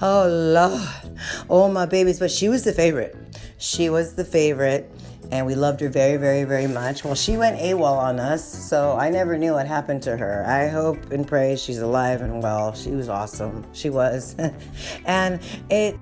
Oh 0.00 0.26
Lord, 0.28 1.18
all 1.48 1.70
my 1.70 1.86
babies. 1.86 2.18
But 2.18 2.30
she 2.30 2.48
was 2.48 2.64
the 2.64 2.72
favorite. 2.72 3.16
She 3.58 3.88
was 3.88 4.14
the 4.14 4.24
favorite, 4.24 4.90
and 5.30 5.46
we 5.46 5.54
loved 5.54 5.80
her 5.80 5.88
very, 5.88 6.16
very, 6.16 6.44
very 6.44 6.66
much. 6.66 7.04
Well, 7.04 7.14
she 7.14 7.36
went 7.36 7.58
AWOL 7.58 7.96
on 7.96 8.20
us, 8.20 8.44
so 8.44 8.96
I 8.96 9.10
never 9.10 9.38
knew 9.38 9.52
what 9.52 9.66
happened 9.66 10.02
to 10.02 10.16
her. 10.16 10.44
I 10.46 10.68
hope 10.68 11.10
and 11.10 11.26
pray 11.26 11.56
she's 11.56 11.78
alive 11.78 12.20
and 12.20 12.42
well. 12.42 12.74
She 12.74 12.90
was 12.90 13.08
awesome. 13.08 13.64
She 13.72 13.90
was, 13.90 14.36
and 15.04 15.40
it. 15.70 15.96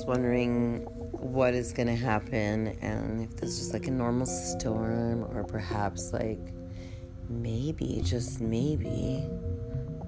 Just 0.00 0.08
wondering 0.08 0.78
what 1.12 1.52
is 1.52 1.74
going 1.74 1.86
to 1.86 1.94
happen 1.94 2.68
and 2.80 3.20
if 3.20 3.36
this 3.36 3.60
is 3.60 3.74
like 3.74 3.86
a 3.86 3.90
normal 3.90 4.24
storm 4.24 5.24
or 5.24 5.44
perhaps 5.44 6.10
like 6.14 6.40
maybe, 7.28 8.00
just 8.02 8.40
maybe, 8.40 9.22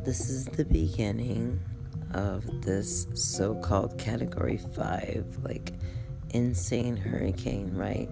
this 0.02 0.30
is 0.30 0.46
the 0.46 0.64
beginning 0.64 1.60
of 2.14 2.62
this 2.62 3.06
so 3.12 3.54
called 3.56 3.98
category 3.98 4.58
five, 4.74 5.26
like 5.42 5.74
insane 6.30 6.96
hurricane, 6.96 7.70
right? 7.74 8.08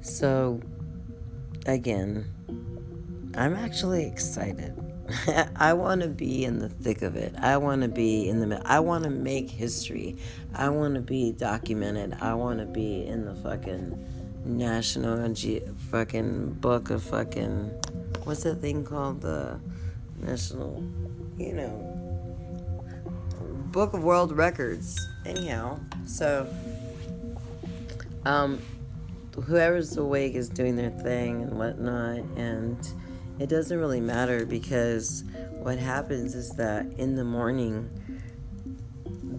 So, 0.00 0.60
again, 1.66 2.24
I'm 3.34 3.56
actually 3.56 4.06
excited. 4.06 4.76
I 5.56 5.72
want 5.72 6.02
to 6.02 6.08
be 6.08 6.44
in 6.44 6.58
the 6.58 6.68
thick 6.68 7.02
of 7.02 7.16
it. 7.16 7.34
I 7.38 7.56
want 7.56 7.82
to 7.82 7.88
be 7.88 8.28
in 8.28 8.46
the. 8.46 8.62
I 8.66 8.80
want 8.80 9.04
to 9.04 9.10
make 9.10 9.50
history. 9.50 10.16
I 10.54 10.68
want 10.68 10.94
to 10.96 11.00
be 11.00 11.32
documented. 11.32 12.16
I 12.20 12.34
want 12.34 12.58
to 12.60 12.66
be 12.66 13.06
in 13.06 13.24
the 13.24 13.34
fucking 13.34 14.04
national 14.44 15.32
Ge- 15.32 15.62
fucking 15.90 16.54
book 16.54 16.90
of 16.90 17.02
fucking 17.02 17.70
what's 18.24 18.42
that 18.42 18.56
thing 18.56 18.84
called 18.84 19.22
the 19.22 19.58
national, 20.20 20.84
you 21.38 21.52
know, 21.54 21.98
book 23.70 23.94
of 23.94 24.02
world 24.02 24.32
records. 24.32 24.98
Anyhow, 25.24 25.80
so 26.06 26.46
um, 28.26 28.60
whoever's 29.46 29.96
awake 29.96 30.34
is 30.34 30.48
doing 30.48 30.76
their 30.76 30.90
thing 30.90 31.42
and 31.42 31.58
whatnot, 31.58 32.18
and 32.36 32.76
it 33.38 33.48
doesn't 33.48 33.78
really 33.78 34.00
matter 34.00 34.44
because 34.44 35.24
what 35.52 35.78
happens 35.78 36.34
is 36.34 36.50
that 36.50 36.86
in 36.98 37.14
the 37.14 37.24
morning 37.24 37.88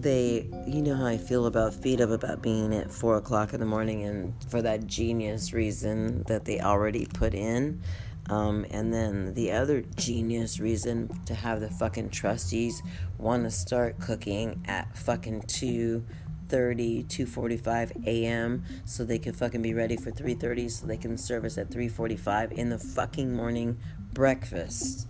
they 0.01 0.47
you 0.65 0.81
know 0.81 0.95
how 0.95 1.05
i 1.05 1.17
feel 1.17 1.45
about 1.45 1.73
feed 1.73 1.99
up 1.99 2.09
about 2.09 2.41
being 2.41 2.73
at 2.73 2.91
four 2.91 3.17
o'clock 3.17 3.53
in 3.53 3.59
the 3.59 3.65
morning 3.65 4.03
and 4.03 4.33
for 4.49 4.61
that 4.61 4.87
genius 4.87 5.51
reason 5.51 6.23
that 6.23 6.45
they 6.45 6.59
already 6.59 7.05
put 7.05 7.33
in 7.33 7.81
um, 8.29 8.63
and 8.69 8.93
then 8.93 9.33
the 9.33 9.51
other 9.51 9.81
genius 9.95 10.59
reason 10.59 11.09
to 11.25 11.33
have 11.33 11.61
the 11.61 11.69
fucking 11.69 12.09
trustees 12.11 12.83
want 13.17 13.43
to 13.43 13.51
start 13.51 13.99
cooking 13.99 14.63
at 14.67 14.95
fucking 14.95 15.41
2 15.47 16.05
30 16.49 17.03
2:45 17.03 18.05
a.m. 18.05 18.63
so 18.85 19.05
they 19.05 19.19
can 19.19 19.33
fucking 19.33 19.61
be 19.61 19.73
ready 19.73 19.95
for 19.95 20.11
3:30 20.11 20.69
so 20.69 20.87
they 20.87 20.97
can 20.97 21.17
service 21.17 21.57
at 21.57 21.69
3:45 21.69 22.51
in 22.51 22.69
the 22.69 22.79
fucking 22.79 23.35
morning 23.35 23.77
breakfast. 24.13 25.07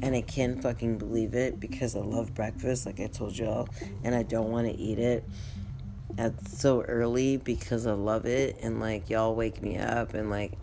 And 0.00 0.14
I 0.14 0.20
can't 0.20 0.62
fucking 0.62 0.98
believe 0.98 1.34
it 1.34 1.58
because 1.58 1.96
I 1.96 2.00
love 2.00 2.34
breakfast 2.34 2.86
like 2.86 3.00
I 3.00 3.06
told 3.06 3.38
y'all 3.38 3.68
and 4.04 4.14
I 4.14 4.22
don't 4.22 4.50
want 4.50 4.66
to 4.66 4.74
eat 4.76 4.98
it 4.98 5.24
at 6.18 6.48
so 6.48 6.82
early 6.82 7.36
because 7.36 7.86
I 7.86 7.92
love 7.92 8.26
it 8.26 8.58
and 8.62 8.80
like 8.80 9.08
y'all 9.08 9.34
wake 9.34 9.62
me 9.62 9.78
up 9.78 10.14
and 10.14 10.30
like 10.30 10.58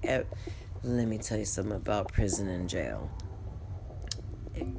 let 0.84 1.08
me 1.08 1.18
tell 1.18 1.38
you 1.38 1.46
something 1.46 1.76
about 1.76 2.12
prison 2.12 2.48
and 2.48 2.70
jail. 2.70 3.10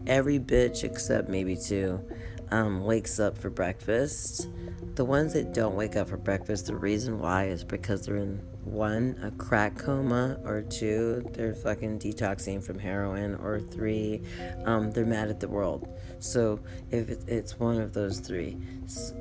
Every 0.06 0.39
bitch 0.39 0.84
except 0.84 1.28
maybe 1.28 1.56
two 1.56 2.05
um, 2.50 2.83
wakes 2.84 3.19
up 3.19 3.38
for 3.38 3.50
breakfast. 3.50 4.49
The 4.94 5.05
ones 5.05 5.33
that 5.34 5.55
don't 5.55 5.77
wake 5.77 5.97
up 5.97 6.09
for 6.09 6.16
breakfast, 6.16 6.66
the 6.66 6.77
reason 6.77 7.19
why 7.19 7.47
is 7.47 7.65
because 7.65 8.06
they're 8.06 8.16
in 8.16 8.43
one, 8.65 9.19
a 9.22 9.31
crack 9.33 9.78
coma, 9.78 10.38
or 10.44 10.62
two, 10.62 11.25
they're 11.33 11.55
fucking 11.55 11.99
detoxing 11.99 12.62
from 12.62 12.78
heroin, 12.78 13.34
or 13.37 13.60
three, 13.60 14.22
um, 14.65 14.91
they're 14.91 15.06
mad 15.06 15.28
at 15.28 15.41
the 15.41 15.49
world. 15.49 15.89
So 16.19 16.60
if 16.91 17.09
it's 17.27 17.59
one 17.59 17.81
of 17.81 17.94
those 17.94 18.21
three, 18.21 18.59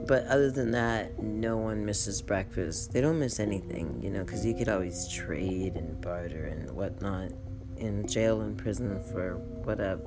but 0.07 0.25
other 0.25 0.51
than 0.51 0.71
that, 0.71 1.21
no 1.23 1.57
one 1.57 1.85
misses 1.85 2.21
breakfast. 2.21 2.91
They 2.91 3.01
don't 3.01 3.19
miss 3.19 3.39
anything, 3.39 3.99
you 4.03 4.09
know, 4.09 4.23
because 4.23 4.45
you 4.45 4.53
could 4.53 4.69
always 4.69 5.07
trade 5.07 5.75
and 5.75 5.99
barter 6.01 6.45
and 6.45 6.69
whatnot 6.71 7.31
in 7.77 8.05
jail 8.07 8.41
and 8.41 8.57
prison 8.57 9.01
for 9.11 9.37
whatever. 9.37 10.03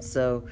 So 0.00 0.44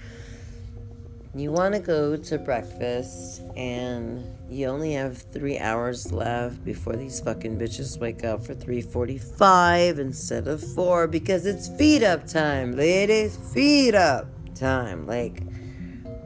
you 1.41 1.53
want 1.53 1.75
to 1.75 1.81
go 1.81 2.17
to 2.17 2.39
breakfast 2.39 3.43
and 3.57 4.25
you 4.49 4.67
only 4.67 4.93
have 4.93 5.19
three 5.19 5.59
hours 5.59 6.13
left 6.13 6.65
before 6.65 6.97
these 6.97 7.21
fucking 7.21 7.59
bitches 7.59 7.99
wake 7.99 8.25
up 8.25 8.45
for 8.45 8.55
3.45 8.55 9.99
instead 9.99 10.47
of 10.49 10.63
4 10.75 11.07
because 11.09 11.45
it's 11.45 11.69
feed 11.69 12.03
up 12.03 12.27
time 12.27 12.77
ladies 12.77 13.37
feed 13.53 13.95
up 13.95 14.29
time. 14.55 15.07
Like 15.07 15.43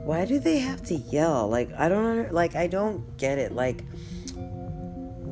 why 0.04 0.24
do 0.24 0.38
they 0.38 0.58
have 0.58 0.82
to 0.84 0.94
yell? 0.94 1.48
Like 1.48 1.70
i 1.76 1.88
don't 1.88 2.32
like 2.32 2.54
i 2.54 2.66
don't 2.66 3.16
get 3.16 3.38
it. 3.38 3.52
Like 3.52 3.84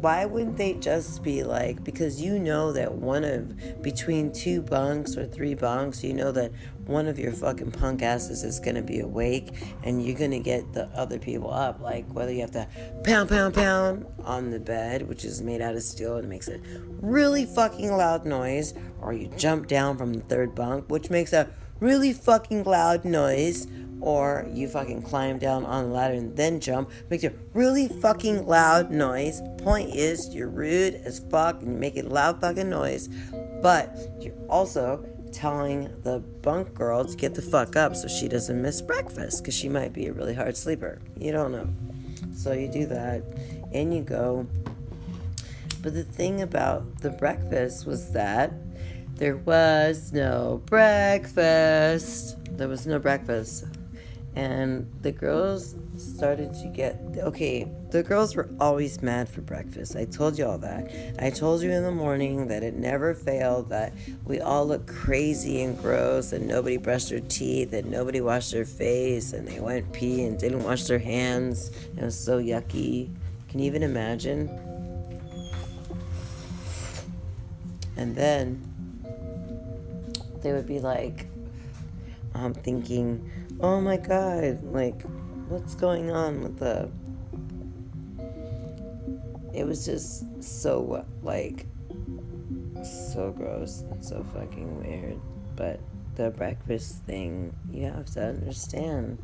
why 0.00 0.24
wouldn't 0.24 0.56
they 0.56 0.74
just 0.74 1.22
be 1.22 1.42
like 1.42 1.82
because 1.82 2.22
you 2.22 2.38
know 2.38 2.72
that 2.72 2.94
one 2.94 3.24
of 3.24 3.82
between 3.82 4.32
two 4.32 4.62
bunks 4.62 5.16
or 5.16 5.26
three 5.26 5.54
bunks 5.54 6.04
you 6.04 6.14
know 6.14 6.30
that 6.30 6.52
one 6.88 7.06
of 7.06 7.18
your 7.18 7.32
fucking 7.32 7.70
punk 7.70 8.02
asses 8.02 8.42
is 8.42 8.58
gonna 8.58 8.82
be 8.82 9.00
awake 9.00 9.50
and 9.84 10.04
you're 10.04 10.18
gonna 10.18 10.38
get 10.38 10.72
the 10.72 10.86
other 10.88 11.18
people 11.18 11.52
up 11.52 11.80
like 11.80 12.06
whether 12.12 12.32
you 12.32 12.40
have 12.40 12.50
to 12.50 12.66
pound 13.04 13.28
pound 13.28 13.54
pound 13.54 14.06
on 14.24 14.50
the 14.50 14.58
bed 14.58 15.06
which 15.06 15.24
is 15.24 15.42
made 15.42 15.60
out 15.60 15.74
of 15.74 15.82
steel 15.82 16.16
and 16.16 16.28
makes 16.28 16.48
a 16.48 16.58
really 17.00 17.44
fucking 17.44 17.92
loud 17.92 18.24
noise 18.24 18.72
or 19.00 19.12
you 19.12 19.28
jump 19.36 19.66
down 19.66 19.96
from 19.98 20.14
the 20.14 20.20
third 20.20 20.54
bunk 20.54 20.84
which 20.88 21.10
makes 21.10 21.32
a 21.32 21.48
really 21.78 22.12
fucking 22.12 22.64
loud 22.64 23.04
noise 23.04 23.66
or 24.00 24.46
you 24.52 24.68
fucking 24.68 25.02
climb 25.02 25.38
down 25.38 25.64
on 25.64 25.88
the 25.88 25.90
ladder 25.90 26.14
and 26.14 26.36
then 26.36 26.60
jump, 26.60 26.90
makes 27.10 27.24
a 27.24 27.32
really 27.52 27.88
fucking 27.88 28.46
loud 28.46 28.90
noise. 28.90 29.42
Point 29.58 29.94
is, 29.94 30.32
you're 30.34 30.48
rude 30.48 30.94
as 31.04 31.18
fuck 31.18 31.60
and 31.62 31.72
you 31.72 31.78
make 31.78 31.96
a 31.96 32.02
loud 32.02 32.40
fucking 32.40 32.70
noise, 32.70 33.08
but 33.60 33.96
you're 34.20 34.34
also 34.48 35.04
telling 35.32 35.90
the 36.02 36.18
bunk 36.18 36.74
girl 36.74 37.04
to 37.04 37.16
get 37.16 37.34
the 37.34 37.42
fuck 37.42 37.76
up 37.76 37.96
so 37.96 38.08
she 38.08 38.28
doesn't 38.28 38.60
miss 38.60 38.80
breakfast 38.80 39.42
because 39.42 39.54
she 39.54 39.68
might 39.68 39.92
be 39.92 40.06
a 40.06 40.12
really 40.12 40.34
hard 40.34 40.56
sleeper. 40.56 41.00
You 41.16 41.32
don't 41.32 41.52
know. 41.52 41.68
So 42.34 42.52
you 42.52 42.68
do 42.68 42.86
that 42.86 43.22
and 43.72 43.94
you 43.94 44.02
go. 44.02 44.46
But 45.82 45.94
the 45.94 46.04
thing 46.04 46.42
about 46.42 47.00
the 47.00 47.10
breakfast 47.10 47.86
was 47.86 48.12
that 48.12 48.52
there 49.14 49.36
was 49.36 50.12
no 50.12 50.62
breakfast. 50.66 52.36
There 52.56 52.68
was 52.68 52.86
no 52.86 52.98
breakfast. 52.98 53.64
And 54.36 54.90
the 55.02 55.12
girls 55.12 55.74
started 55.96 56.54
to 56.54 56.68
get 56.68 57.00
okay. 57.18 57.68
The 57.90 58.02
girls 58.02 58.36
were 58.36 58.50
always 58.60 59.00
mad 59.00 59.30
for 59.30 59.40
breakfast. 59.40 59.96
I 59.96 60.04
told 60.04 60.36
you 60.36 60.44
all 60.44 60.58
that. 60.58 60.92
I 61.18 61.30
told 61.30 61.62
you 61.62 61.70
in 61.70 61.82
the 61.82 61.90
morning 61.90 62.48
that 62.48 62.62
it 62.62 62.74
never 62.74 63.14
failed, 63.14 63.70
that 63.70 63.94
we 64.26 64.40
all 64.40 64.66
looked 64.66 64.88
crazy 64.88 65.62
and 65.62 65.80
gross, 65.80 66.32
and 66.32 66.46
nobody 66.46 66.76
brushed 66.76 67.08
their 67.08 67.20
teeth, 67.20 67.72
and 67.72 67.90
nobody 67.90 68.20
washed 68.20 68.52
their 68.52 68.66
face, 68.66 69.32
and 69.32 69.48
they 69.48 69.58
went 69.58 69.90
pee 69.94 70.24
and 70.24 70.38
didn't 70.38 70.64
wash 70.64 70.84
their 70.84 70.98
hands. 70.98 71.70
It 71.96 72.02
was 72.02 72.18
so 72.18 72.38
yucky. 72.38 73.08
Can 73.48 73.60
you 73.60 73.66
even 73.66 73.82
imagine? 73.82 74.50
And 77.96 78.14
then 78.14 78.62
they 80.42 80.52
would 80.52 80.66
be 80.66 80.78
like, 80.78 81.24
I'm 82.34 82.52
thinking, 82.52 83.30
oh 83.60 83.80
my 83.80 83.96
god, 83.96 84.62
like, 84.62 85.02
what's 85.48 85.74
going 85.74 86.10
on 86.10 86.42
with 86.42 86.58
the. 86.58 86.90
It 89.58 89.66
was 89.66 89.84
just 89.84 90.40
so, 90.40 91.04
like, 91.20 91.66
so 92.84 93.32
gross 93.36 93.82
and 93.90 94.04
so 94.04 94.24
fucking 94.32 94.80
weird. 94.80 95.20
But 95.56 95.80
the 96.14 96.30
breakfast 96.30 97.02
thing, 97.06 97.52
you 97.68 97.86
have 97.86 98.06
to 98.12 98.24
understand, 98.24 99.18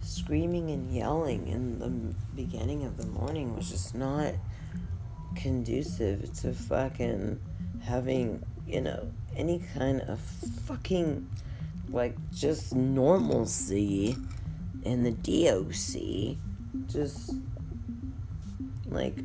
screaming 0.00 0.70
and 0.70 0.94
yelling 0.94 1.48
in 1.48 1.80
the 1.80 2.14
beginning 2.36 2.84
of 2.84 2.96
the 2.96 3.06
morning 3.06 3.56
was 3.56 3.70
just 3.70 3.92
not 3.92 4.34
conducive 5.34 6.32
to 6.34 6.52
fucking 6.52 7.40
having, 7.82 8.44
you 8.64 8.82
know, 8.82 9.10
any 9.36 9.64
kind 9.74 10.00
of 10.02 10.20
fucking 10.20 11.28
like 11.88 12.14
just 12.30 12.72
normalcy 12.72 14.16
in 14.84 15.02
the 15.02 15.10
DOC. 15.10 16.36
Just 16.86 17.34
like 18.86 19.16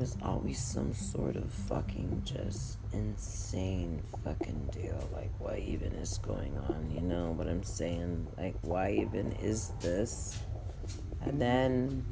was 0.00 0.16
always 0.22 0.58
some 0.58 0.94
sort 0.94 1.36
of 1.36 1.52
fucking 1.52 2.22
just 2.24 2.78
insane 2.94 4.00
fucking 4.24 4.70
deal. 4.72 4.98
Like, 5.12 5.30
what 5.38 5.58
even 5.58 5.92
is 5.92 6.16
going 6.16 6.56
on? 6.56 6.90
You 6.90 7.02
know 7.02 7.32
what 7.32 7.46
I'm 7.46 7.62
saying? 7.62 8.26
Like, 8.38 8.54
why 8.62 8.92
even 8.92 9.32
is 9.32 9.72
this? 9.80 10.38
And 11.20 11.38
then, 11.38 12.02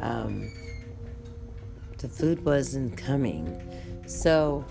um, 0.00 0.52
the 1.96 2.08
food 2.08 2.44
wasn't 2.44 2.98
coming. 2.98 3.58
So, 4.06 4.62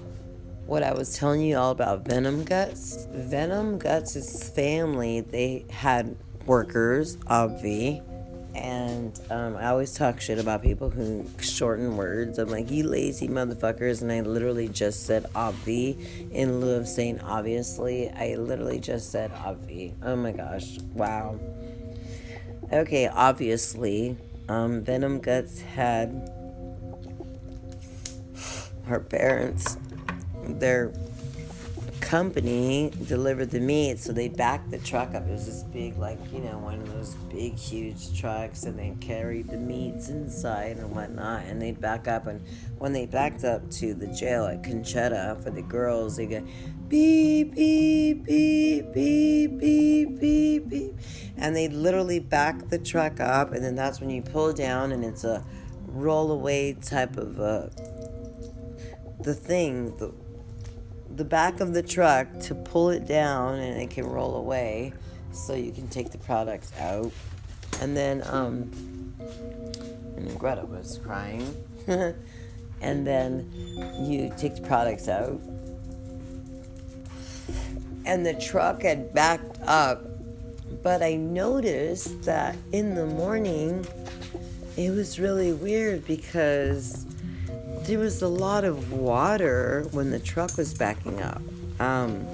what 0.67 0.83
I 0.83 0.93
was 0.93 1.17
telling 1.17 1.41
you 1.41 1.57
all 1.57 1.71
about 1.71 2.07
Venom 2.07 2.43
Guts, 2.43 3.07
Venom 3.11 3.79
Guts' 3.79 4.49
family, 4.49 5.21
they 5.21 5.65
had 5.71 6.15
workers, 6.45 7.17
obvi, 7.17 8.03
and 8.55 9.19
um, 9.29 9.57
I 9.57 9.67
always 9.67 9.93
talk 9.93 10.21
shit 10.21 10.39
about 10.39 10.61
people 10.61 10.89
who 10.89 11.25
shorten 11.39 11.97
words. 11.97 12.39
I'm 12.39 12.49
like, 12.49 12.71
you 12.71 12.87
lazy 12.87 13.27
motherfuckers, 13.27 14.01
and 14.01 14.11
I 14.11 14.21
literally 14.21 14.69
just 14.69 15.05
said 15.05 15.25
obvi 15.35 16.31
in 16.31 16.61
lieu 16.61 16.75
of 16.75 16.87
saying 16.87 17.19
obviously. 17.19 18.09
I 18.09 18.35
literally 18.35 18.79
just 18.79 19.11
said 19.11 19.31
obvi. 19.33 19.93
Oh 20.01 20.15
my 20.15 20.31
gosh, 20.31 20.79
wow. 20.93 21.39
Okay, 22.71 23.07
obviously, 23.07 24.17
um, 24.47 24.81
Venom 24.81 25.19
Guts 25.19 25.59
had 25.61 26.31
her 28.85 28.99
parents, 28.99 29.77
their 30.43 30.93
company 32.01 32.91
delivered 33.07 33.51
the 33.51 33.59
meat, 33.59 33.99
so 33.99 34.13
they 34.13 34.27
backed 34.27 34.71
the 34.71 34.77
truck 34.77 35.15
up. 35.15 35.27
It 35.27 35.31
was 35.31 35.45
this 35.45 35.63
big, 35.63 35.97
like, 35.97 36.19
you 36.31 36.39
know, 36.39 36.57
one 36.57 36.81
of 36.81 36.91
those 36.91 37.15
big, 37.31 37.57
huge 37.57 38.19
trucks, 38.19 38.63
and 38.63 38.77
they 38.77 38.95
carried 38.99 39.49
the 39.49 39.57
meats 39.57 40.09
inside 40.09 40.77
and 40.77 40.95
whatnot. 40.95 41.43
And 41.45 41.61
they'd 41.61 41.79
back 41.79 42.07
up, 42.07 42.27
and 42.27 42.41
when 42.77 42.93
they 42.93 43.05
backed 43.05 43.43
up 43.43 43.69
to 43.71 43.93
the 43.93 44.07
jail 44.07 44.45
at 44.45 44.63
Conchetta 44.63 45.43
for 45.43 45.49
the 45.49 45.61
girls, 45.61 46.17
they 46.17 46.25
go 46.27 46.45
beep, 46.87 47.55
beep, 47.55 48.25
beep, 48.25 48.93
beep, 48.93 49.59
beep, 49.59 50.19
beep, 50.19 50.69
beep. 50.69 50.95
And 51.37 51.55
they 51.55 51.67
literally 51.67 52.19
back 52.19 52.69
the 52.69 52.79
truck 52.79 53.19
up, 53.19 53.51
and 53.51 53.63
then 53.63 53.75
that's 53.75 53.99
when 53.99 54.09
you 54.09 54.21
pull 54.21 54.53
down, 54.53 54.91
and 54.91 55.03
it's 55.03 55.23
a 55.23 55.45
rollaway 55.89 56.83
type 56.87 57.17
of 57.17 57.39
uh, 57.39 57.67
the 59.21 59.33
thing, 59.33 59.95
the 59.97 60.13
the 61.15 61.25
back 61.25 61.61
of 61.61 61.73
the 61.73 61.81
truck 61.81 62.27
to 62.41 62.53
pull 62.53 62.89
it 62.89 63.07
down 63.07 63.55
and 63.55 63.81
it 63.81 63.89
can 63.89 64.05
roll 64.05 64.35
away 64.35 64.91
so 65.31 65.53
you 65.53 65.71
can 65.71 65.87
take 65.87 66.11
the 66.11 66.17
products 66.17 66.71
out. 66.79 67.11
And 67.81 67.95
then 67.95 68.21
um 68.25 68.71
and 70.17 70.37
Greta 70.37 70.65
was 70.65 70.99
crying. 71.03 71.55
and 71.87 73.07
then 73.07 73.49
you 73.99 74.33
take 74.37 74.55
the 74.55 74.61
products 74.61 75.07
out. 75.07 75.39
And 78.05 78.25
the 78.25 78.33
truck 78.33 78.81
had 78.81 79.13
backed 79.13 79.59
up. 79.65 80.03
But 80.83 81.01
I 81.01 81.15
noticed 81.15 82.23
that 82.23 82.55
in 82.71 82.93
the 82.93 83.05
morning 83.05 83.85
it 84.77 84.89
was 84.91 85.19
really 85.19 85.53
weird 85.53 86.05
because 86.05 87.05
there 87.85 87.99
was 87.99 88.23
a 88.23 88.27
lot 88.27 88.63
of 88.63 88.91
water 88.91 89.85
when 89.91 90.09
the 90.09 90.19
truck 90.19 90.57
was 90.57 90.73
backing 90.73 91.21
up. 91.21 91.41
Um, 91.79 92.25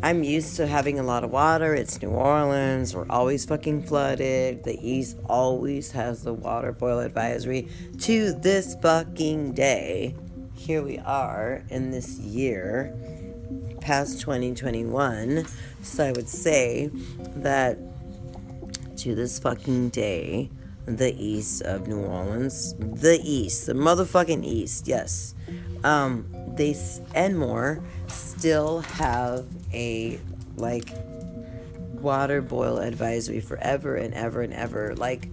I'm 0.00 0.22
used 0.22 0.56
to 0.56 0.66
having 0.66 1.00
a 1.00 1.02
lot 1.02 1.24
of 1.24 1.32
water. 1.32 1.74
It's 1.74 2.00
New 2.00 2.10
Orleans. 2.10 2.94
We're 2.94 3.06
always 3.10 3.44
fucking 3.44 3.82
flooded. 3.82 4.62
The 4.62 4.78
East 4.80 5.16
always 5.26 5.90
has 5.90 6.22
the 6.22 6.32
water 6.32 6.70
boil 6.70 7.00
advisory. 7.00 7.68
To 8.02 8.32
this 8.32 8.76
fucking 8.80 9.54
day, 9.54 10.14
here 10.54 10.82
we 10.82 10.98
are 10.98 11.64
in 11.68 11.90
this 11.90 12.18
year, 12.20 12.94
past 13.80 14.20
2021. 14.20 15.46
So 15.82 16.06
I 16.06 16.12
would 16.12 16.28
say 16.28 16.90
that 17.36 17.76
to 18.98 19.16
this 19.16 19.40
fucking 19.40 19.88
day, 19.88 20.48
the 20.86 21.14
east 21.22 21.62
of 21.62 21.86
New 21.86 22.00
Orleans, 22.00 22.74
the 22.78 23.20
east, 23.22 23.66
the 23.66 23.74
motherfucking 23.74 24.44
east, 24.44 24.88
yes. 24.88 25.34
Um, 25.84 26.26
they 26.56 26.76
and 27.14 27.38
more 27.38 27.82
still 28.08 28.80
have 28.80 29.46
a 29.72 30.20
like 30.56 30.90
water 31.92 32.42
boil 32.42 32.78
advisory 32.78 33.40
forever 33.40 33.96
and 33.96 34.14
ever 34.14 34.42
and 34.42 34.52
ever. 34.52 34.94
Like 34.96 35.28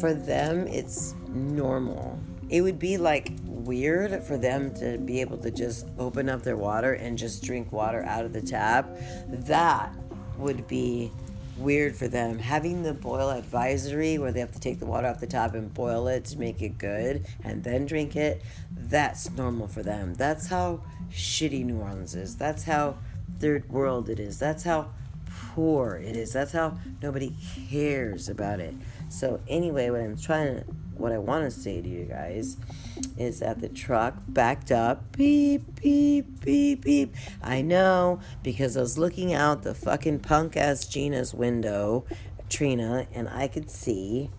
for 0.00 0.14
them, 0.14 0.66
it's 0.66 1.14
normal. 1.28 2.18
It 2.48 2.62
would 2.62 2.78
be 2.78 2.96
like 2.96 3.32
weird 3.44 4.22
for 4.22 4.36
them 4.38 4.72
to 4.74 4.98
be 4.98 5.20
able 5.20 5.38
to 5.38 5.50
just 5.50 5.88
open 5.98 6.28
up 6.28 6.42
their 6.42 6.56
water 6.56 6.92
and 6.94 7.18
just 7.18 7.42
drink 7.42 7.72
water 7.72 8.04
out 8.04 8.24
of 8.24 8.32
the 8.32 8.40
tap. 8.40 8.88
That 9.28 9.92
would 10.38 10.66
be 10.68 11.10
weird 11.56 11.96
for 11.96 12.08
them. 12.08 12.38
Having 12.38 12.82
the 12.82 12.92
boil 12.92 13.30
advisory 13.30 14.18
where 14.18 14.32
they 14.32 14.40
have 14.40 14.52
to 14.52 14.60
take 14.60 14.78
the 14.78 14.86
water 14.86 15.06
off 15.06 15.20
the 15.20 15.26
top 15.26 15.54
and 15.54 15.72
boil 15.72 16.08
it 16.08 16.24
to 16.26 16.38
make 16.38 16.62
it 16.62 16.78
good 16.78 17.26
and 17.42 17.64
then 17.64 17.86
drink 17.86 18.16
it, 18.16 18.42
that's 18.70 19.30
normal 19.32 19.68
for 19.68 19.82
them. 19.82 20.14
That's 20.14 20.48
how 20.48 20.82
shitty 21.10 21.64
New 21.64 21.78
Orleans 21.78 22.14
is. 22.14 22.36
That's 22.36 22.64
how 22.64 22.98
third 23.38 23.68
world 23.70 24.08
it 24.08 24.20
is. 24.20 24.38
That's 24.38 24.64
how 24.64 24.90
poor 25.54 25.96
it 25.96 26.16
is. 26.16 26.32
That's 26.32 26.52
how 26.52 26.78
nobody 27.02 27.34
cares 27.70 28.28
about 28.28 28.60
it. 28.60 28.74
So 29.08 29.40
anyway, 29.48 29.90
what 29.90 30.00
I'm 30.00 30.16
trying 30.16 30.56
to 30.56 30.64
what 30.96 31.12
I 31.12 31.18
want 31.18 31.44
to 31.44 31.50
say 31.50 31.82
to 31.82 31.88
you 31.88 32.04
guys 32.04 32.56
is 33.18 33.40
that 33.40 33.60
the 33.60 33.68
truck 33.68 34.14
backed 34.28 34.70
up. 34.70 35.16
Beep, 35.16 35.80
beep, 35.80 36.40
beep, 36.44 36.84
beep. 36.84 37.14
I 37.42 37.62
know 37.62 38.20
because 38.42 38.76
I 38.76 38.80
was 38.80 38.98
looking 38.98 39.32
out 39.32 39.62
the 39.62 39.74
fucking 39.74 40.20
punk 40.20 40.56
ass 40.56 40.86
Gina's 40.86 41.34
window, 41.34 42.04
Trina, 42.48 43.06
and 43.12 43.28
I 43.28 43.48
could 43.48 43.70
see. 43.70 44.30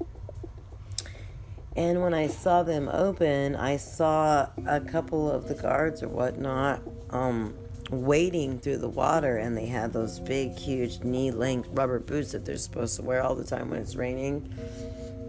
And 1.75 2.01
when 2.01 2.13
I 2.15 2.25
saw 2.25 2.63
them 2.63 2.89
open, 2.91 3.55
I 3.55 3.77
saw 3.77 4.49
a 4.65 4.81
couple 4.81 5.29
of 5.31 5.47
the 5.47 5.53
guards 5.53 6.01
or 6.01 6.07
whatnot 6.07 6.81
um, 7.11 7.53
wading 7.91 8.59
through 8.59 8.79
the 8.79 8.89
water, 8.89 9.37
and 9.37 9.55
they 9.55 9.67
had 9.67 9.93
those 9.93 10.19
big, 10.19 10.57
huge 10.57 11.03
knee 11.03 11.29
length 11.29 11.69
rubber 11.71 11.99
boots 11.99 12.31
that 12.31 12.45
they're 12.45 12.57
supposed 12.57 12.95
to 12.95 13.03
wear 13.03 13.21
all 13.21 13.35
the 13.35 13.43
time 13.43 13.69
when 13.69 13.79
it's 13.79 13.95
raining. 13.95 14.51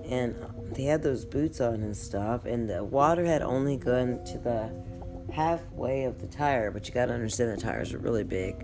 And 0.08 0.34
they 0.74 0.84
had 0.84 1.02
those 1.02 1.24
boots 1.24 1.60
on 1.60 1.74
and 1.82 1.96
stuff, 1.96 2.44
and 2.44 2.68
the 2.68 2.84
water 2.84 3.24
had 3.24 3.42
only 3.42 3.76
gone 3.76 4.24
to 4.24 4.38
the 4.38 4.70
halfway 5.32 6.04
of 6.04 6.20
the 6.20 6.26
tire, 6.26 6.70
but 6.70 6.86
you 6.88 6.94
gotta 6.94 7.12
understand 7.12 7.50
the 7.50 7.60
tires 7.60 7.92
are 7.92 7.98
really 7.98 8.24
big. 8.24 8.54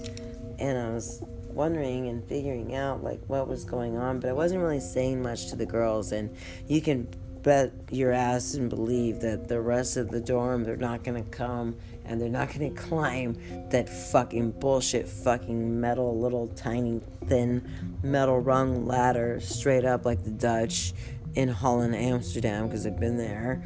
And 0.59 0.79
I 0.79 0.91
was 0.91 1.23
wondering 1.49 2.09
and 2.09 2.27
figuring 2.29 2.75
out 2.75 3.03
like 3.03 3.21
what 3.27 3.49
was 3.49 3.65
going 3.65 3.97
on, 3.97 4.21
but 4.21 4.29
I 4.29 4.33
wasn't 4.33 4.63
really 4.63 4.81
saying 4.81 5.23
much 5.23 5.49
to 5.51 5.57
the 5.57 5.67
girls. 5.67 6.13
And 6.13 6.35
you 6.67 6.81
can 6.81 7.09
bet 7.45 7.73
your 7.91 8.11
ass 8.11 8.55
and 8.55 8.71
believe 8.71 9.21
that 9.21 9.49
the 9.49 9.61
rest 9.61 9.99
of 9.99 10.11
the 10.11 10.21
dorm 10.21 10.65
they're 10.65 10.77
not 10.77 11.05
gonna 11.05 11.23
come 11.25 11.77
and 12.07 12.19
they're 12.19 12.29
not 12.29 12.51
gonna 12.51 12.71
climb 12.75 13.37
that 13.69 13.87
fucking 13.87 14.51
bullshit 14.53 15.07
fucking 15.07 15.79
metal 15.79 16.19
little 16.19 16.49
tiny 16.49 17.03
thin 17.27 17.63
metal 18.03 18.41
rung 18.41 18.87
ladder 18.87 19.39
straight 19.41 19.85
up 19.85 20.07
like 20.07 20.25
the 20.25 20.31
Dutch 20.31 20.95
in 21.35 21.49
Holland, 21.49 21.95
Amsterdam, 21.95 22.67
because 22.67 22.87
I've 22.87 22.99
been 22.99 23.17
there, 23.17 23.63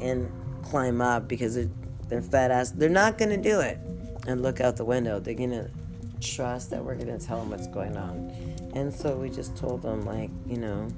and 0.00 0.30
climb 0.62 1.00
up 1.00 1.28
because 1.28 1.54
they're, 1.54 1.70
they're 2.08 2.22
fat 2.22 2.50
ass. 2.50 2.70
They're 2.70 2.88
not 2.88 3.18
gonna 3.18 3.36
do 3.36 3.60
it 3.60 3.78
and 4.26 4.42
look 4.42 4.60
out 4.60 4.76
the 4.76 4.84
window. 4.84 5.20
They're 5.20 5.34
gonna 5.34 5.68
trust 6.20 6.70
that 6.70 6.84
we're 6.84 6.94
gonna 6.94 7.18
tell 7.18 7.38
them 7.38 7.50
what's 7.50 7.66
going 7.66 7.96
on. 7.96 8.30
And 8.74 8.92
so 8.92 9.16
we 9.16 9.28
just 9.28 9.56
told 9.56 9.82
them, 9.82 10.02
like, 10.02 10.30
you 10.46 10.56
know, 10.56 10.88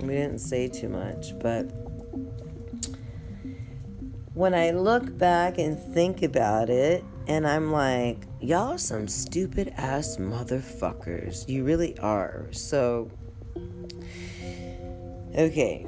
we 0.00 0.08
didn't 0.08 0.38
say 0.38 0.68
too 0.68 0.88
much, 0.88 1.38
but 1.38 1.64
when 4.34 4.54
I 4.54 4.70
look 4.70 5.18
back 5.18 5.58
and 5.58 5.76
think 5.76 6.22
about 6.22 6.70
it, 6.70 7.04
and 7.26 7.46
I'm 7.46 7.72
like, 7.72 8.18
y'all 8.40 8.74
are 8.74 8.78
some 8.78 9.08
stupid 9.08 9.74
ass 9.76 10.16
motherfuckers. 10.16 11.48
You 11.48 11.64
really 11.64 11.98
are. 11.98 12.46
So, 12.52 13.10
okay. 15.38 15.86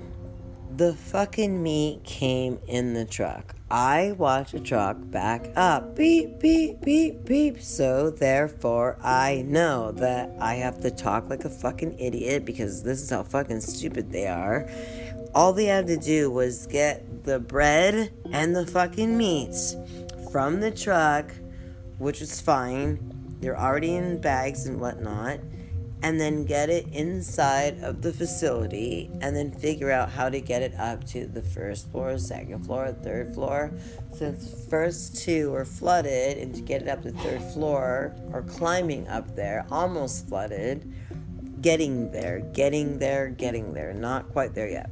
The 0.77 0.95
fucking 0.95 1.63
meat 1.63 2.05
came 2.05 2.59
in 2.67 2.95
the 2.95 3.05
truck. 3.05 3.55
I 3.71 4.13
watch 4.13 4.55
a 4.55 4.61
truck 4.61 4.97
back 5.01 5.51
up. 5.55 5.95
Beep, 5.95 6.39
beep, 6.39 6.81
beep, 6.81 7.25
beep. 7.25 7.61
So, 7.61 8.11
therefore, 8.11 8.97
I 9.03 9.45
know 9.47 9.93
that 9.93 10.31
I 10.41 10.55
have 10.55 10.81
to 10.81 10.91
talk 10.91 11.29
like 11.29 11.45
a 11.45 11.51
fucking 11.51 11.99
idiot 11.99 12.45
because 12.45 12.83
this 12.83 13.03
is 13.03 13.11
how 13.11 13.25
fucking 13.25 13.61
stupid 13.61 14.11
they 14.11 14.27
are. 14.27 14.71
All 15.35 15.53
they 15.53 15.67
had 15.67 15.87
to 15.89 15.97
do 15.97 16.31
was 16.31 16.67
get 16.67 17.25
the 17.25 17.39
bread 17.39 18.13
and 18.33 18.57
the 18.57 18.67
fucking 18.67 19.19
meats 19.19 19.77
from 20.33 20.61
the 20.61 20.71
truck, 20.71 21.31
which 21.99 22.21
was 22.21 22.41
fine. 22.41 23.37
They're 23.41 23.59
already 23.59 23.97
in 23.97 24.21
bags 24.21 24.67
and 24.67 24.81
whatnot 24.81 25.41
and 26.03 26.21
then 26.21 26.45
get 26.45 26.71
it 26.71 26.87
inside 26.93 27.83
of 27.83 28.01
the 28.03 28.13
facility 28.13 29.11
and 29.21 29.37
then 29.37 29.51
figure 29.51 29.91
out 29.91 30.11
how 30.11 30.29
to 30.29 30.41
get 30.41 30.63
it 30.63 30.75
up 30.77 31.05
to 31.05 31.27
the 31.27 31.43
first 31.43 31.91
floor, 31.91 32.17
second 32.19 32.65
floor, 32.65 32.93
third 33.03 33.35
floor. 33.35 33.73
Since 34.15 34.67
first 34.69 35.23
two 35.23 35.51
were 35.51 35.65
flooded 35.65 36.39
and 36.39 36.55
to 36.55 36.61
get 36.63 36.83
it 36.83 36.89
up 36.89 37.03
to 37.03 37.13
third 37.13 37.43
floor 37.53 38.15
or 38.33 38.43
climbing 38.43 39.09
up 39.09 39.37
there, 39.37 39.67
almost 39.71 40.29
flooded, 40.29 40.91
getting 41.61 42.11
there, 42.11 42.41
getting 42.41 42.99
there, 42.99 43.29
getting 43.29 43.75
there, 43.75 43.93
not 43.93 44.31
quite 44.33 44.55
there 44.55 44.69
yet. 44.69 44.91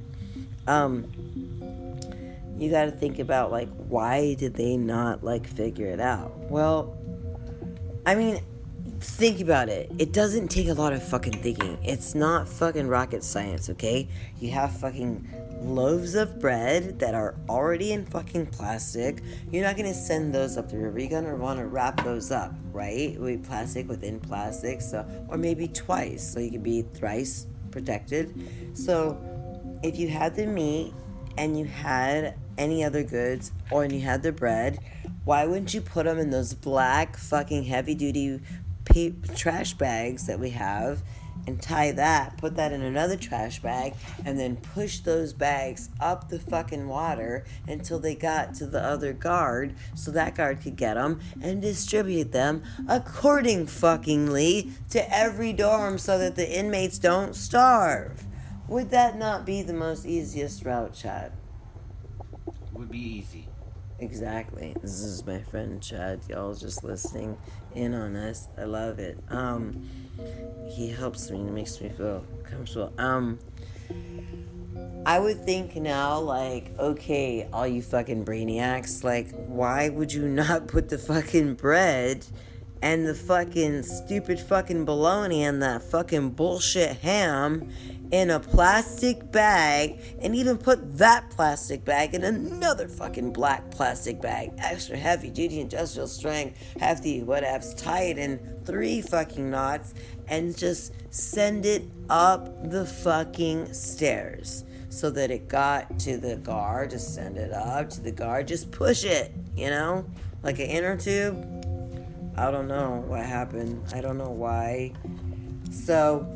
Um 0.67 1.11
you 2.59 2.71
got 2.71 2.87
to 2.87 2.91
think 2.91 3.21
about 3.21 3.53
like 3.53 3.69
why 3.87 4.35
did 4.35 4.55
they 4.55 4.77
not 4.77 5.23
like 5.23 5.47
figure 5.47 5.87
it 5.87 6.01
out? 6.01 6.37
Well, 6.51 6.97
I 8.05 8.15
mean, 8.15 8.41
think 9.01 9.41
about 9.41 9.69
it. 9.69 9.91
It 9.99 10.13
doesn't 10.13 10.49
take 10.49 10.69
a 10.69 10.75
lot 10.75 10.93
of 10.93 11.03
fucking 11.03 11.43
thinking. 11.43 11.79
It's 11.83 12.15
not 12.15 12.49
fucking 12.49 12.89
rocket 12.89 13.23
science, 13.23 13.71
okay? 13.71 14.09
You 14.41 14.51
have 14.51 14.79
fucking 14.79 15.29
loaves 15.61 16.15
of 16.15 16.41
bread 16.41 16.99
that 17.01 17.15
are 17.15 17.35
already 17.49 17.93
in 17.93 18.07
fucking 18.07 18.47
plastic. 18.47 19.23
You're 19.51 19.65
not 19.65 19.77
gonna 19.77 19.95
send 19.95 20.35
those 20.35 20.57
up 20.57 20.71
the 20.71 20.79
river. 20.79 20.99
You're 20.99 21.11
gonna 21.11 21.37
wanna 21.37 21.67
wrap 21.67 22.05
those 22.05 22.31
up, 22.31 22.55
right? 22.73 23.19
With 23.21 23.47
plastic 23.47 23.89
within 23.89 24.21
plastic, 24.21 24.81
so 24.81 25.05
or 25.29 25.37
maybe 25.37 25.69
twice, 25.69 26.33
so 26.33 26.41
you 26.41 26.51
can 26.51 26.63
be 26.63 26.83
thrice 26.83 27.47
protected. 27.71 28.35
So 28.75 29.21
if 29.83 29.99
you 29.99 30.09
had 30.09 30.35
the 30.35 30.47
meat 30.47 30.93
and 31.37 31.59
you 31.59 31.65
had 31.67 32.35
any 32.57 32.83
other 32.83 33.05
goods 33.05 33.53
or 33.71 33.85
you 33.85 34.01
had 34.01 34.23
the 34.23 34.33
bread, 34.33 34.79
why 35.25 35.45
wouldn't 35.45 35.75
you 35.75 35.81
put 35.81 36.07
them 36.07 36.19
in 36.19 36.31
those 36.31 36.55
black 36.55 37.17
fucking 37.17 37.65
heavy 37.65 37.95
duty 37.95 38.41
trash 39.37 39.75
bags 39.75 40.27
that 40.27 40.39
we 40.39 40.51
have 40.51 41.03
and 41.47 41.63
tie 41.63 41.93
that, 41.93 42.37
put 42.37 42.57
that 42.57 42.73
in 42.73 42.83
another 42.83 43.17
trash 43.17 43.61
bag, 43.61 43.95
and 44.25 44.39
then 44.39 44.57
push 44.57 44.99
those 45.01 45.33
bags 45.33 45.89
up 46.01 46.29
the 46.29 46.39
fucking 46.39 46.89
water 46.89 47.45
until 47.67 47.99
they 47.99 48.15
got 48.15 48.55
to 48.55 48.67
the 48.67 48.83
other 48.83 49.13
guard 49.13 49.75
so 49.95 50.11
that 50.11 50.35
guard 50.35 50.61
could 50.61 50.77
get 50.77 50.95
them 50.95 51.21
and 51.41 51.63
distribute 51.63 52.33
them 52.33 52.63
according 52.87 53.67
fuckingly 53.67 54.73
to 54.91 55.15
every 55.15 55.53
dorm 55.53 55.97
so 55.97 56.19
that 56.19 56.37
the 56.37 56.59
inmates 56.59 56.99
don't 56.99 57.35
starve. 57.35 58.25
Would 58.69 58.91
that 58.91 59.17
not 59.17 59.47
be 59.47 59.63
the 59.63 59.73
most 59.73 60.05
easiest 60.05 60.65
route, 60.65 60.93
Chad? 60.93 61.33
Would 62.75 62.91
be 62.91 62.99
easy. 62.99 63.48
Exactly. 64.01 64.77
This 64.81 65.01
is 65.01 65.27
my 65.27 65.41
friend 65.41 65.83
Chad. 65.83 66.21
Y'all 66.29 66.55
just 66.55 66.85
listening 66.85 67.37
in 67.75 67.95
on 67.95 68.15
us. 68.15 68.47
I 68.57 68.63
love 68.63 69.01
it. 69.01 69.19
Um, 69.29 69.89
he 70.69 70.89
helps 70.89 71.31
me. 71.31 71.41
It 71.41 71.53
makes 71.53 71.81
me 71.81 71.89
feel 71.89 72.25
comfortable. 72.45 72.93
Um, 72.97 73.41
I 75.05 75.19
would 75.19 75.45
think 75.45 75.75
now, 75.75 76.21
like, 76.21 76.79
okay, 76.79 77.49
all 77.53 77.67
you 77.67 77.83
fucking 77.83 78.25
brainiacs, 78.25 79.03
like, 79.03 79.33
why 79.47 79.89
would 79.89 80.13
you 80.13 80.29
not 80.29 80.67
put 80.69 80.91
the 80.91 80.99
fucking 80.99 81.55
bread 81.55 82.25
and 82.83 83.07
the 83.07 83.15
fucking 83.15 83.83
stupid 83.83 84.39
fucking 84.39 84.85
bologna 84.85 85.45
and 85.45 85.63
that 85.63 85.83
fucking 85.83 86.31
bullshit 86.31 86.97
ham 86.99 87.69
in 88.11 88.31
a 88.31 88.41
plastic 88.41 89.31
bag 89.31 90.01
and 90.21 90.35
even 90.35 90.57
put 90.57 90.97
that 90.97 91.29
plastic 91.31 91.85
bag 91.85 92.15
in 92.15 92.25
another 92.25 92.89
fucking 92.89 93.33
black 93.33 93.71
plastic 93.71 94.21
bag, 94.21 94.51
extra 94.59 94.97
heavy 94.97 95.31
duty 95.31 95.61
industrial 95.61 96.09
strength, 96.09 96.59
hefty, 96.81 97.21
whatevs, 97.23 97.77
tie 97.77 98.05
it 98.05 98.19
in 98.19 98.39
three 98.65 99.01
fucking 99.01 99.51
knots 99.51 99.95
and 100.29 100.57
just 100.57 100.93
send 101.11 101.67
it 101.67 101.83
up 102.09 102.71
the 102.71 102.87
fucking 102.87 103.73
stairs 103.73 104.65
so 104.89 105.11
that 105.11 105.31
it 105.31 105.49
got 105.49 105.99
to 105.99 106.17
the 106.17 106.37
guard, 106.37 106.91
just 106.91 107.15
send 107.15 107.37
it 107.37 107.53
up 107.53 107.91
to 107.91 108.01
the 108.01 108.11
guard, 108.11 108.49
just 108.49 108.71
push 108.71 109.05
it, 109.05 109.33
you 109.55 109.69
know, 109.69 110.05
like 110.43 110.59
an 110.59 110.67
inner 110.67 110.97
tube. 110.97 111.58
I 112.39 112.51
don't 112.51 112.69
know 112.69 113.05
what 113.07 113.25
happened. 113.25 113.83
I 113.93 114.01
don't 114.01 114.17
know 114.17 114.31
why. 114.31 114.93
So, 115.71 116.27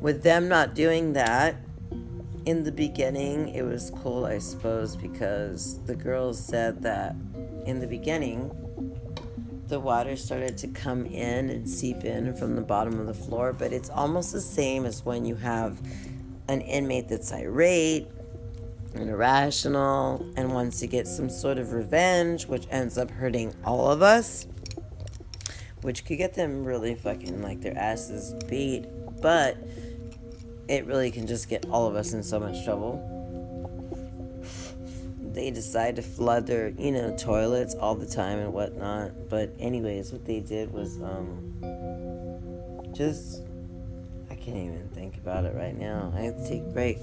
with 0.00 0.22
them 0.22 0.48
not 0.48 0.74
doing 0.74 1.14
that 1.14 1.56
in 2.48 2.64
the 2.64 2.72
beginning 2.72 3.50
it 3.50 3.62
was 3.62 3.92
cool 3.96 4.24
i 4.24 4.38
suppose 4.38 4.96
because 4.96 5.78
the 5.84 5.94
girls 5.94 6.42
said 6.42 6.80
that 6.82 7.14
in 7.66 7.78
the 7.78 7.86
beginning 7.86 8.50
the 9.66 9.78
water 9.78 10.16
started 10.16 10.56
to 10.56 10.66
come 10.68 11.04
in 11.04 11.50
and 11.50 11.68
seep 11.68 12.04
in 12.04 12.34
from 12.34 12.56
the 12.56 12.62
bottom 12.62 12.98
of 12.98 13.06
the 13.06 13.12
floor 13.12 13.52
but 13.52 13.70
it's 13.70 13.90
almost 13.90 14.32
the 14.32 14.40
same 14.40 14.86
as 14.86 15.04
when 15.04 15.26
you 15.26 15.34
have 15.34 15.78
an 16.48 16.62
inmate 16.62 17.06
that's 17.06 17.32
irate 17.32 18.08
and 18.94 19.10
irrational 19.10 20.26
and 20.36 20.50
wants 20.54 20.80
to 20.80 20.86
get 20.86 21.06
some 21.06 21.28
sort 21.28 21.58
of 21.58 21.72
revenge 21.72 22.46
which 22.46 22.66
ends 22.70 22.96
up 22.96 23.10
hurting 23.10 23.54
all 23.62 23.90
of 23.90 24.00
us 24.00 24.46
which 25.82 26.04
could 26.04 26.18
get 26.18 26.34
them 26.34 26.64
really 26.64 26.94
fucking 26.94 27.42
like 27.42 27.60
their 27.60 27.76
asses 27.76 28.34
beat 28.48 28.84
but 29.20 29.56
it 30.68 30.86
really 30.86 31.10
can 31.10 31.26
just 31.26 31.48
get 31.48 31.66
all 31.70 31.86
of 31.86 31.96
us 31.96 32.12
in 32.12 32.22
so 32.22 32.38
much 32.38 32.64
trouble. 32.64 33.14
They 35.32 35.50
decide 35.50 35.96
to 35.96 36.02
flood 36.02 36.46
their, 36.46 36.68
you 36.70 36.92
know, 36.92 37.16
toilets 37.16 37.74
all 37.74 37.94
the 37.94 38.06
time 38.06 38.38
and 38.38 38.52
whatnot. 38.52 39.28
But 39.28 39.54
anyways, 39.58 40.12
what 40.12 40.24
they 40.24 40.40
did 40.40 40.72
was 40.72 41.00
um 41.00 41.54
just 42.94 43.42
I 44.30 44.34
can't 44.34 44.56
even 44.56 44.88
think 44.94 45.16
about 45.16 45.44
it 45.44 45.54
right 45.54 45.76
now. 45.76 46.12
I 46.14 46.20
have 46.22 46.36
to 46.36 46.48
take 46.48 46.62
a 46.62 46.70
break. 46.70 46.98